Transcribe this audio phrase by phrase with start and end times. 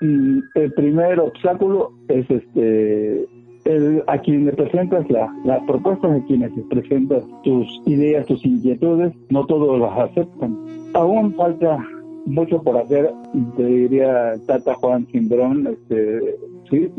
[0.00, 3.28] Y el primer obstáculo es este
[3.64, 8.44] el, a quien le presentas la, las propuestas, a quienes le presentas tus ideas, tus
[8.44, 10.56] inquietudes, no todos las aceptan.
[10.94, 11.78] Aún falta
[12.26, 13.10] mucho por hacer,
[13.56, 16.36] te diría Tata Juan Simbrón, este,
[16.70, 16.90] sí,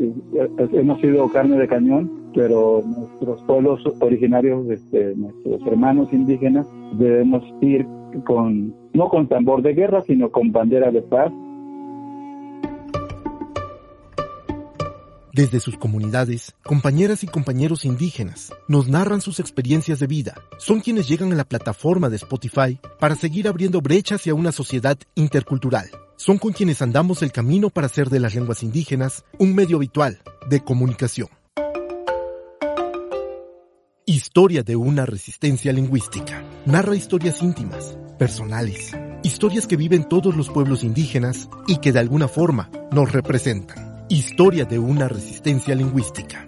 [0.72, 6.66] hemos sido carne de cañón, pero nuestros pueblos originarios, este, nuestros hermanos indígenas,
[6.98, 7.86] debemos ir
[8.24, 11.32] con, no con tambor de guerra, sino con bandera de paz,
[15.32, 20.34] Desde sus comunidades, compañeras y compañeros indígenas nos narran sus experiencias de vida.
[20.58, 24.98] Son quienes llegan a la plataforma de Spotify para seguir abriendo brechas hacia una sociedad
[25.14, 25.90] intercultural.
[26.16, 30.20] Son con quienes andamos el camino para hacer de las lenguas indígenas un medio habitual
[30.50, 31.30] de comunicación.
[34.04, 36.44] Historia de una resistencia lingüística.
[36.66, 42.28] Narra historias íntimas, personales, historias que viven todos los pueblos indígenas y que de alguna
[42.28, 43.91] forma nos representan.
[44.12, 46.46] Historia de una resistencia lingüística.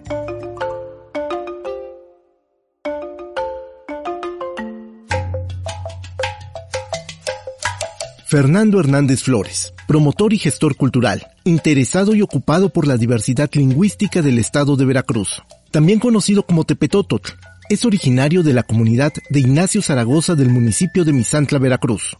[8.27, 14.37] Fernando Hernández Flores, promotor y gestor cultural, interesado y ocupado por la diversidad lingüística del
[14.37, 17.31] estado de Veracruz, también conocido como Tepetototl,
[17.67, 22.15] es originario de la comunidad de Ignacio Zaragoza del municipio de Misantla, Veracruz.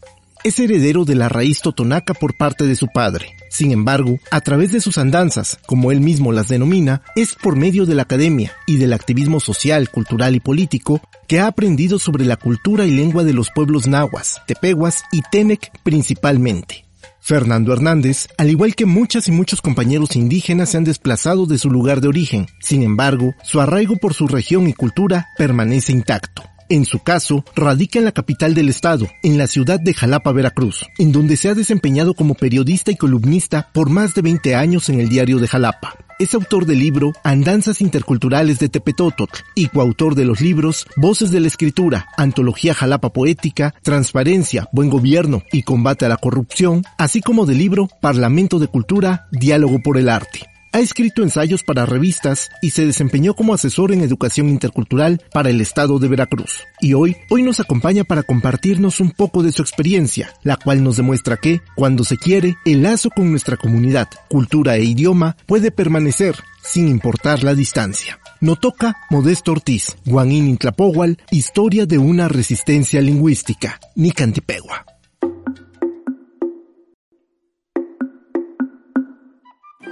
[0.46, 3.34] Es heredero de la raíz totonaca por parte de su padre.
[3.50, 7.84] Sin embargo, a través de sus andanzas, como él mismo las denomina, es por medio
[7.84, 12.36] de la academia y del activismo social, cultural y político que ha aprendido sobre la
[12.36, 16.84] cultura y lengua de los pueblos nahuas, tepehuas y tenec principalmente.
[17.18, 21.72] Fernando Hernández, al igual que muchas y muchos compañeros indígenas, se han desplazado de su
[21.72, 22.46] lugar de origen.
[22.60, 26.44] Sin embargo, su arraigo por su región y cultura permanece intacto.
[26.68, 30.84] En su caso, radica en la capital del estado, en la ciudad de Jalapa, Veracruz,
[30.98, 34.98] en donde se ha desempeñado como periodista y columnista por más de 20 años en
[34.98, 35.94] el diario de Jalapa.
[36.18, 41.38] Es autor del libro Andanzas Interculturales de Tepetototl y coautor de los libros Voces de
[41.38, 47.46] la Escritura, Antología Jalapa Poética, Transparencia, Buen Gobierno y Combate a la Corrupción, así como
[47.46, 50.55] del libro Parlamento de Cultura, Diálogo por el Arte.
[50.76, 55.62] Ha escrito ensayos para revistas y se desempeñó como asesor en educación intercultural para el
[55.62, 56.64] estado de Veracruz.
[56.82, 60.98] Y hoy, hoy nos acompaña para compartirnos un poco de su experiencia, la cual nos
[60.98, 66.36] demuestra que, cuando se quiere, el lazo con nuestra comunidad, cultura e idioma puede permanecer
[66.62, 68.20] sin importar la distancia.
[68.42, 74.84] No toca Modesto Ortiz, Guanín Intlapohual, Historia de una resistencia lingüística, Nicantipegua.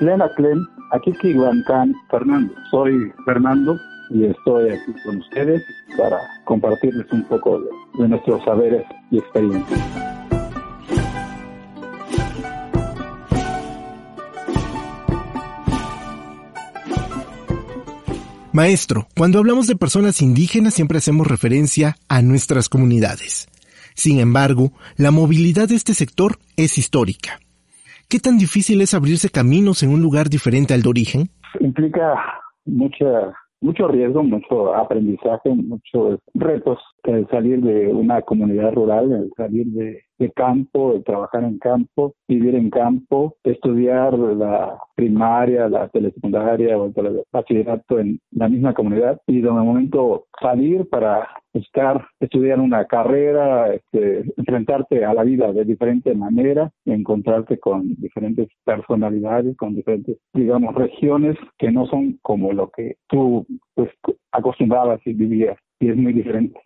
[0.01, 2.53] Lena Clem, aquí Kiguancán, Fernando.
[2.71, 3.79] Soy Fernando
[4.11, 5.63] y estoy aquí con ustedes
[5.97, 7.61] para compartirles un poco
[7.99, 9.81] de nuestros saberes y experiencias.
[18.53, 23.49] Maestro, cuando hablamos de personas indígenas siempre hacemos referencia a nuestras comunidades.
[23.95, 27.41] Sin embargo, la movilidad de este sector es histórica.
[28.09, 31.31] ¿Qué tan difícil es abrirse caminos en un lugar diferente al de origen?
[31.61, 32.15] Implica
[32.65, 33.35] mucha
[33.65, 36.79] mucho riesgo, mucho aprendizaje, muchos retos.
[37.05, 42.15] El salir de una comunidad rural, el salir de, de campo, el trabajar en campo,
[42.29, 49.21] vivir en campo, estudiar la primaria, la telesecundaria o el bachillerato en la misma comunidad
[49.27, 55.65] y de momento salir para buscar estudiar una carrera, este, enfrentarte a la vida de
[55.65, 62.71] diferente manera, encontrarte con diferentes personalidades, con diferentes, digamos, regiones que no son como lo
[62.71, 63.91] que tú pues,
[64.33, 66.61] acostumbrabas y vivías, y es muy diferente.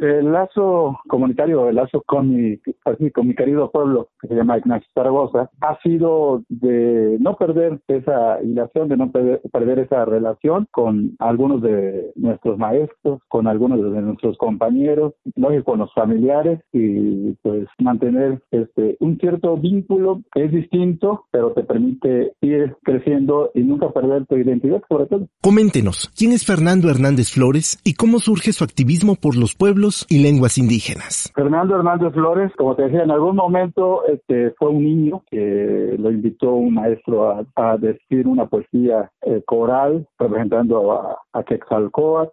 [0.00, 4.58] El lazo comunitario, el lazo con mi, así, con mi querido pueblo, que se llama
[4.58, 10.66] Ignacio Zaragoza, ha sido de no perder esa hilación, de no perder, perder esa relación
[10.70, 17.32] con algunos de nuestros maestros, con algunos de nuestros compañeros, lógico, con los familiares y
[17.42, 23.62] pues mantener este un cierto vínculo que es distinto, pero te permite ir creciendo y
[23.62, 25.28] nunca perder tu identidad, sobre todo.
[25.42, 29.73] Coméntenos, ¿quién es Fernando Hernández Flores y cómo surge su activismo por los pueblos
[30.08, 31.32] y lenguas indígenas.
[31.34, 36.10] Fernando Hernández Flores, como te decía, en algún momento este, fue un niño que lo
[36.10, 41.44] invitó un maestro a, decir una poesía eh, coral representando a, a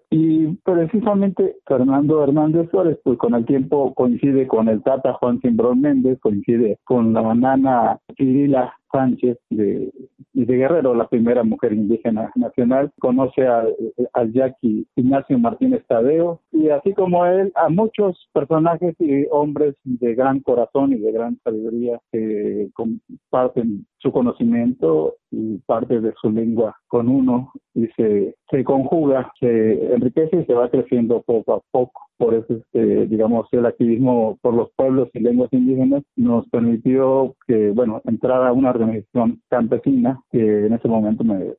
[0.10, 5.82] y precisamente Fernando Hernández Flores, pues con el tiempo coincide con el Tata Juan Simbrón
[5.82, 9.92] Méndez, coincide con la nana Cirila Sánchez de,
[10.34, 13.76] de Guerrero, la primera mujer indígena nacional, conoce al,
[14.14, 20.16] al yaqui Ignacio Martínez Tadeo y así como él a muchos personajes y hombres de
[20.16, 26.76] gran corazón y de gran sabiduría que comparten su conocimiento y parte de su lengua
[26.88, 32.02] con uno y se, se conjuga, se enriquece y se va creciendo poco a poco.
[32.22, 37.72] Por eso, este, digamos, el activismo por los pueblos y lenguas indígenas nos permitió que,
[37.72, 41.56] bueno, entrar a una organización campesina que en ese momento me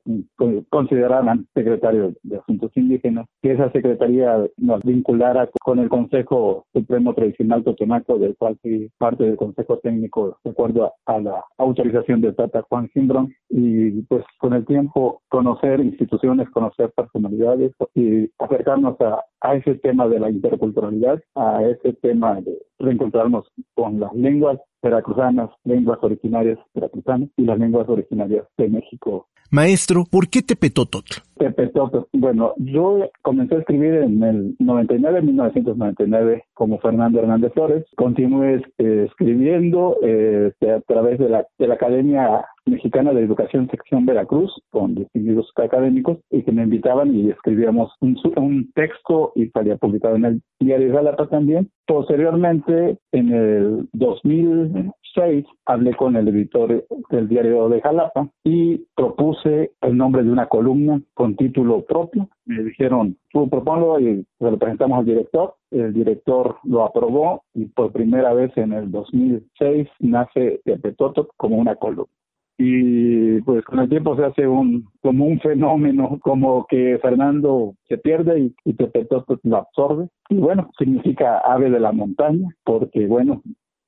[0.69, 7.65] consideraran secretario de Asuntos Indígenas, que esa secretaría nos vinculara con el Consejo Supremo Tradicional
[7.65, 12.61] Totonaco, del cual fui parte del Consejo Técnico de acuerdo a, la autorización del Tata
[12.69, 19.55] Juan Simbrón y pues con el tiempo conocer instituciones, conocer personalidades y acercarnos a, a
[19.55, 23.45] ese tema de la interculturalidad, a ese tema de reencontrarnos
[23.75, 29.27] con las lenguas veracruzanas, lenguas originarias veracruzanas y las lenguas originarias de México.
[29.51, 31.21] Maestro, ¿por qué Tepetototl?
[31.37, 32.09] Tepetototl.
[32.13, 37.85] Bueno, yo comencé a escribir en el 99, 1999, como Fernando Hernández Flores.
[37.95, 44.05] Continué este, escribiendo eh, a través de la, de la Academia Mexicana de Educación Sección
[44.05, 49.77] Veracruz, con distinguidos académicos, y que me invitaban y escribíamos un, un texto y salía
[49.77, 51.69] publicado en el diario Galata también.
[51.85, 59.97] Posteriormente, en el 2006, hablé con el editor del diario de Jalapa y propuse el
[59.97, 62.29] nombre de una columna con título propio.
[62.45, 65.55] Me dijeron, tú proponlo y se lo presentamos al director.
[65.71, 71.75] El director lo aprobó y por primera vez en el 2006 nace Tepetoto como una
[71.75, 72.11] columna
[72.57, 77.97] y pues con el tiempo se hace un como un fenómeno como que Fernando se
[77.97, 83.41] pierde y, y Tepetoto lo absorbe y bueno significa ave de la montaña porque bueno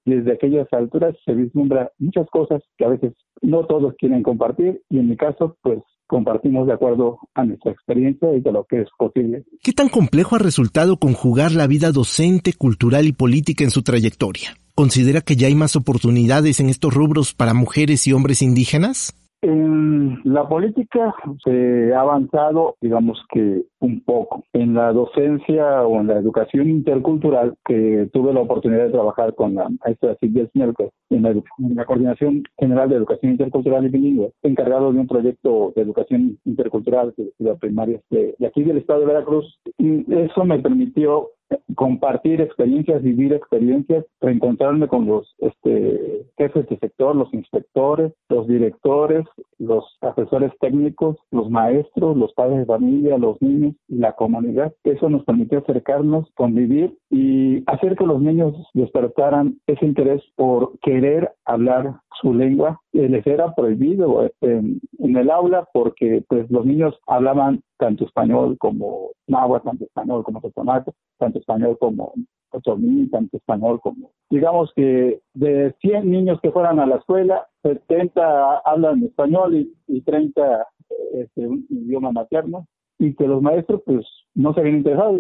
[0.06, 5.00] desde aquellas alturas se vislumbra muchas cosas que a veces no todos quieren compartir y
[5.00, 8.90] en mi caso pues compartimos de acuerdo a nuestra experiencia y de lo que es
[8.98, 9.44] posible.
[9.64, 14.50] ¿Qué tan complejo ha resultado conjugar la vida docente, cultural y política en su trayectoria?
[14.76, 19.16] ¿Considera que ya hay más oportunidades en estos rubros para mujeres y hombres indígenas?
[19.42, 24.44] En la política se ha avanzado, digamos que un poco.
[24.52, 29.56] En la docencia o en la educación intercultural, que tuve la oportunidad de trabajar con
[29.56, 34.32] la maestra Silvia Smelko en la, en la Coordinación General de Educación Intercultural y Bilingüe,
[34.44, 39.02] encargado de un proyecto de educación intercultural de la primaria de, de aquí del estado
[39.02, 39.58] de Veracruz.
[39.78, 41.30] Y eso me permitió
[41.76, 49.26] compartir experiencias, vivir experiencias, reencontrarme con los este, jefes de sector, los inspectores, los directores,
[49.58, 54.74] los asesores técnicos, los maestros, los padres de familia, los niños y la comunidad.
[54.84, 61.32] Eso nos permitió acercarnos, convivir y hacer que los niños despertaran ese interés por querer
[61.46, 62.82] hablar su lengua.
[62.92, 69.12] Les era prohibido en, en el aula porque pues los niños hablaban tanto español como
[69.28, 72.14] náhuatl, tanto español como totonaco, tanto español como
[72.62, 74.12] tanto español como...
[74.30, 80.02] Digamos que de 100 niños que fueran a la escuela, 70 hablan español y, y
[80.02, 80.68] 30
[81.14, 82.68] este, un idioma materno,
[83.00, 85.20] y que los maestros pues no se habían interesado.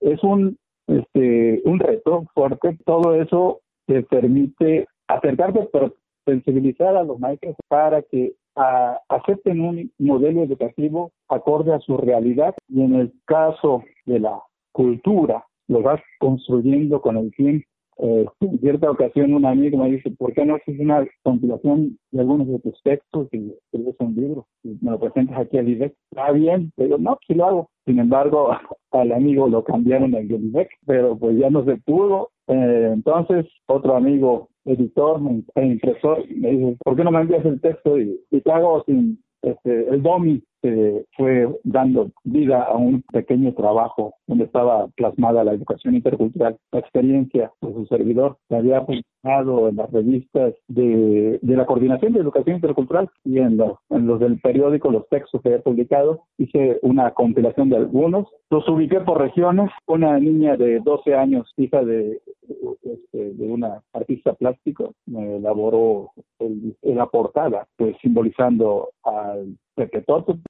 [0.00, 2.78] Es un, este, un reto fuerte.
[2.84, 5.94] Todo eso te permite acercarte, pero
[6.24, 8.34] sensibilizar a los maestros para que
[9.08, 14.42] acepten un modelo educativo acorde a su realidad y en el caso de la
[14.72, 17.66] cultura lo vas construyendo con el tiempo.
[18.00, 22.20] Eh, en cierta ocasión un amigo me dice, ¿por qué no haces una compilación de
[22.20, 25.94] algunos de tus textos y escribes un libro y me lo presentas aquí al IDEC?
[26.10, 27.70] Está bien, pero no, sí lo hago.
[27.86, 28.50] Sin embargo,
[28.92, 32.30] al amigo lo cambiaron al IDEC, pero pues ya no se pudo.
[32.46, 35.20] Eh, entonces, otro amigo editor
[35.56, 38.84] e impresor me dice, ¿por qué no me envías el texto y, y te hago
[38.84, 45.44] sin este, el DOMI se fue dando vida a un pequeño trabajo donde estaba plasmada
[45.44, 48.36] la educación intercultural, la experiencia de su servidor.
[48.48, 53.56] Se había publicado en las revistas de, de la Coordinación de Educación Intercultural y en
[53.56, 56.24] los, del periódico, los textos que había publicado.
[56.38, 58.26] Hice una compilación de algunos.
[58.50, 59.70] Los ubiqué por regiones.
[59.86, 62.20] Una niña de 12 años, hija de
[62.82, 69.56] este, de una artista plástico, me elaboró el, la portada, pues simbolizando al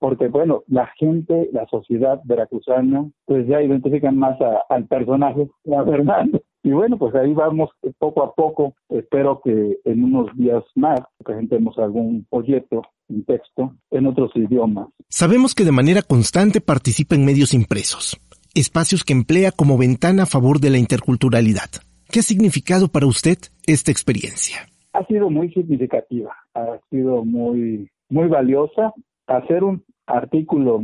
[0.01, 6.41] Porque bueno, la gente, la sociedad veracruzana, pues ya identifican más al personaje, a Fernando.
[6.63, 8.75] Y bueno, pues ahí vamos poco a poco.
[8.89, 14.89] Espero que en unos días más presentemos algún folleto, un texto, en otros idiomas.
[15.09, 18.21] Sabemos que de manera constante participa en medios impresos
[18.55, 21.71] espacios que emplea como ventana a favor de la interculturalidad.
[22.11, 24.59] ¿Qué ha significado para usted esta experiencia?
[24.93, 28.93] Ha sido muy significativa, ha sido muy, muy valiosa.
[29.29, 30.83] Hacer un artículo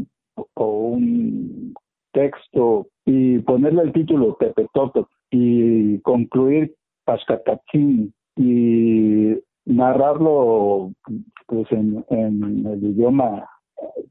[0.55, 1.75] o un
[2.13, 4.39] texto y ponerle el título
[4.73, 6.75] Toto y concluir
[7.05, 9.35] Pascatachín y
[9.65, 10.93] narrarlo
[11.47, 13.49] pues en el idioma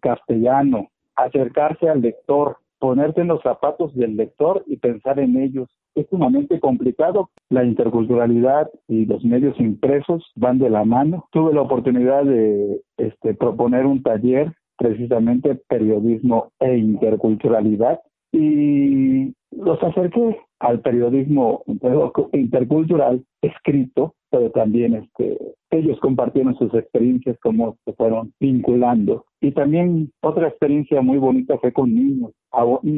[0.01, 5.69] castellano, acercarse al lector ponerte en los zapatos del lector y pensar en ellos.
[5.95, 7.29] Es sumamente complicado.
[7.49, 11.27] La interculturalidad y los medios impresos van de la mano.
[11.31, 17.99] Tuve la oportunidad de este, proponer un taller precisamente periodismo e interculturalidad
[18.31, 21.63] y los acerqué al periodismo
[22.31, 25.37] intercultural escrito, pero también este,
[25.69, 29.27] ellos compartieron sus experiencias, como se fueron vinculando.
[29.41, 32.31] Y también otra experiencia muy bonita fue con niños.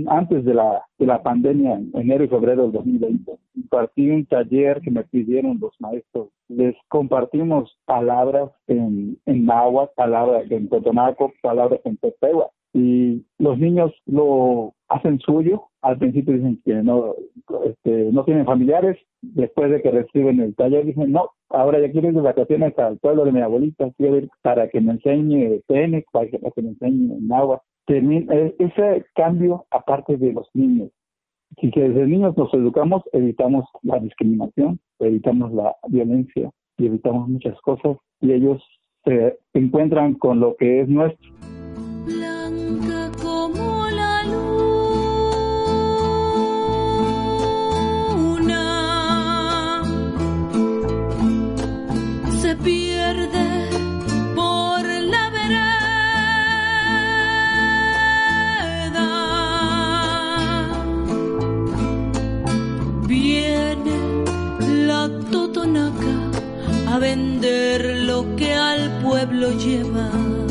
[0.07, 4.79] Antes de la, de la pandemia, en enero y febrero del 2020, compartí un taller
[4.79, 6.29] que me pidieron los maestros.
[6.47, 13.93] Les compartimos palabras en, en náhuatl, palabras en totonaco, palabras en tepehuatl y los niños
[14.05, 15.69] lo hacen suyo.
[15.81, 17.15] Al principio dicen que no,
[17.63, 18.97] este, no tienen familiares.
[19.21, 22.97] Después de que reciben el taller, dicen, no, ahora ya quiero ir de vacaciones al
[22.97, 27.17] pueblo de mi abuelita, quiero ir para que me enseñe Phoenix, para que, me enseñe
[27.33, 27.61] agua.
[27.87, 30.91] E, ese cambio, aparte de los niños,
[31.61, 37.59] si que desde niños nos educamos, evitamos la discriminación, evitamos la violencia y evitamos muchas
[37.61, 38.61] cosas y ellos
[39.05, 41.54] se encuentran con lo que es nuestro.
[69.45, 70.44] Pueblo lleva.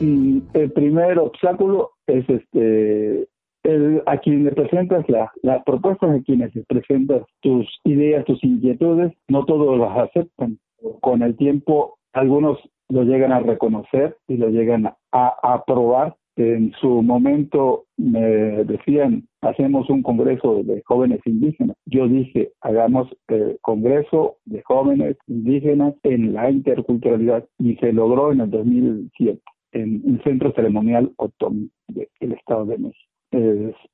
[0.00, 3.28] Y el primer obstáculo es este
[3.62, 8.42] el, a quien le presentas la, las propuestas, a quienes le presentas tus ideas, tus
[8.42, 10.58] inquietudes, no todos las aceptan.
[11.00, 16.16] Con el tiempo, algunos lo llegan a reconocer y lo llegan a aprobar.
[16.36, 18.20] En su momento me
[18.64, 21.76] decían, hacemos un congreso de jóvenes indígenas.
[21.86, 28.40] Yo dije, hagamos el congreso de jóvenes indígenas en la interculturalidad y se logró en
[28.40, 29.40] el 2007
[29.72, 33.10] en un centro ceremonial autónomo del Estado de México.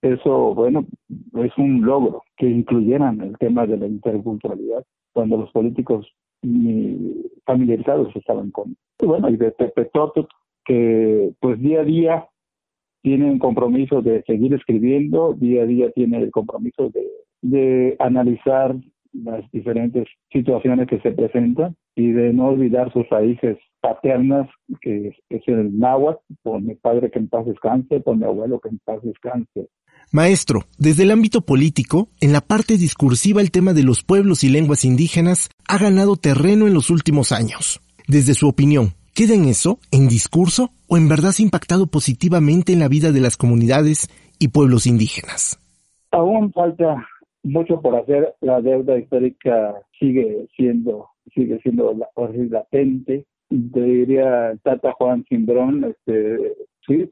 [0.02, 0.86] eso, bueno,
[1.34, 6.06] es un logro que incluyeran el tema de la interculturalidad cuando los políticos
[7.44, 8.76] familiarizados estaban con.
[8.98, 10.28] Bueno, y de Pepe Toto,
[10.66, 12.26] que pues día a día
[13.02, 17.06] tiene un compromiso de seguir escribiendo, día a día tiene el compromiso de,
[17.42, 18.74] de analizar
[19.12, 24.48] las diferentes situaciones que se presentan y de no olvidar sus raíces paternas,
[24.80, 28.68] que es, el náhuatl, por mi padre que en paz descanse, por mi abuelo que
[28.68, 29.68] en paz descanse,
[30.12, 34.48] Maestro, desde el ámbito político, en la parte discursiva el tema de los pueblos y
[34.48, 37.80] lenguas indígenas ha ganado terreno en los últimos años.
[38.06, 42.72] Desde su opinión, ¿queda en eso, en discurso, o en verdad se ha impactado positivamente
[42.72, 44.08] en la vida de las comunidades
[44.38, 45.58] y pueblos indígenas?
[46.10, 47.06] Aún falta
[47.42, 48.34] mucho por hacer.
[48.40, 51.94] La deuda histórica sigue siendo sigue siendo
[52.50, 53.24] latente.
[53.48, 56.54] Te diría Tata Juan Simbrón, este,
[56.86, 57.08] sí,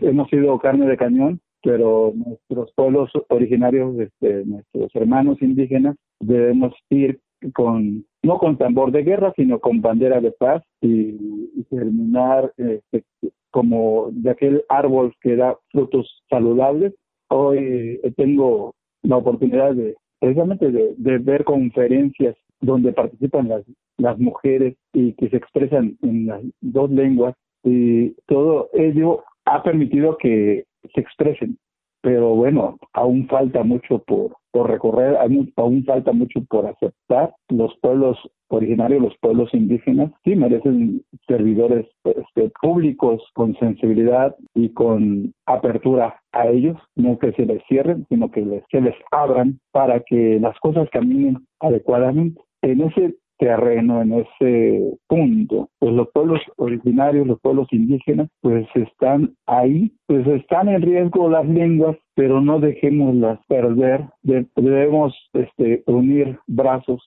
[0.00, 7.20] hemos sido carne de cañón, pero nuestros pueblos originarios, este, nuestros hermanos indígenas, debemos ir
[7.52, 11.38] con no con tambor de guerra, sino con bandera de paz y,
[11.70, 13.04] terminar este,
[13.52, 16.94] como de aquel árbol que da frutos saludables.
[17.28, 23.62] Hoy eh, tengo la oportunidad de precisamente de, de, ver conferencias donde participan las,
[23.98, 30.16] las mujeres y que se expresan en las dos lenguas y todo ello ha permitido
[30.18, 31.56] que se expresen
[32.02, 37.34] pero bueno, aún falta mucho por, por recorrer, aún, falta mucho por aceptar.
[37.48, 45.32] Los pueblos originarios, los pueblos indígenas, sí merecen servidores este, públicos con sensibilidad y con
[45.46, 50.00] apertura a ellos, no que se les cierren, sino que les, se les abran para
[50.00, 52.40] que las cosas caminen adecuadamente.
[52.62, 59.34] En ese terreno, en ese punto, pues los pueblos originarios, los pueblos indígenas, pues están
[59.46, 67.02] ahí, pues están en riesgo las lenguas, pero no dejémoslas perder, debemos este, unir brazos,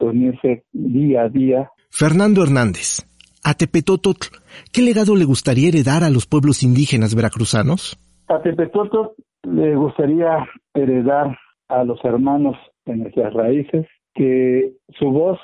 [0.00, 1.70] unirse día a día.
[1.90, 3.06] Fernando Hernández,
[3.44, 4.28] a Tepetototl,
[4.72, 7.98] ¿qué legado le gustaría heredar a los pueblos indígenas veracruzanos?
[8.28, 11.36] A Tepetototl le gustaría heredar
[11.68, 15.38] a los hermanos en nuestras raíces, que su voz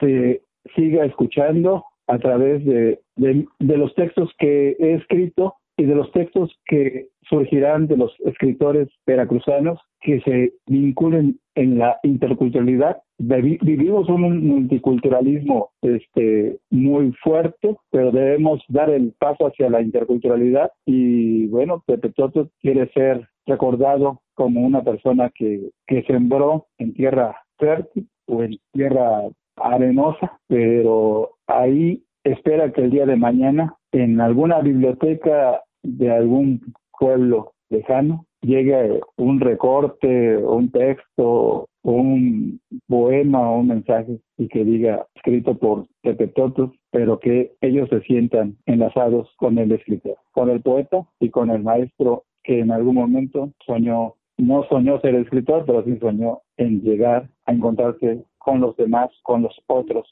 [0.00, 0.42] se
[0.76, 6.50] siga escuchando a través de, de, los textos que he escrito y de los textos
[6.66, 12.98] que surgirán de los escritores veracruzanos que se vinculen en la interculturalidad.
[13.18, 21.46] Vivimos un multiculturalismo este, muy fuerte, pero debemos dar el paso hacia la interculturalidad y
[21.46, 28.08] bueno, Pepe Toto quiere ser recordado como una persona que, que sembró en tierra fértil
[28.26, 35.62] o en tierra arenosa, pero ahí espera que el día de mañana en alguna biblioteca
[35.82, 36.60] de algún
[36.98, 45.06] pueblo lejano llegue un recorte, un texto, un poema o un mensaje y que diga
[45.14, 50.62] escrito por Pepe Totus, pero que ellos se sientan enlazados con el escritor, con el
[50.62, 55.84] poeta y con el maestro que en algún momento soñó no soñó ser escritor, pero
[55.84, 60.06] sí soñó en llegar a encontrarse con los demás, con los otros.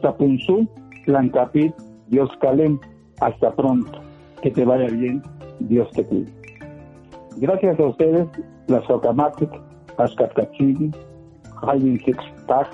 [0.00, 0.68] Tapunzú,
[1.04, 1.74] Tlancapit,
[2.06, 2.78] Dios Calem,
[3.20, 4.00] hasta pronto.
[4.40, 5.20] Que te vaya bien,
[5.58, 6.30] Dios te cuide.
[7.38, 8.28] Gracias a ustedes,
[8.68, 9.50] la Socamatic,
[9.96, 10.92] Ascatcachini,
[11.62, 12.68] Halvin Sixtag,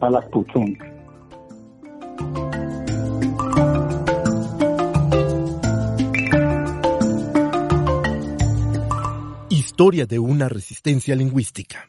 [0.00, 0.91] Palakpuchun.
[9.72, 11.88] Historia de una resistencia lingüística.